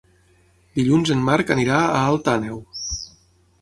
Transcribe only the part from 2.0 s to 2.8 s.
Alt Àneu.